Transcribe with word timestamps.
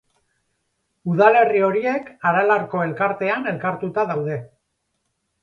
Udalerri 1.15 1.61
horiek 1.67 2.07
Aralarko 2.31 2.81
Elkartean 2.87 3.47
elkartuta 3.53 4.09
daude. 4.15 4.41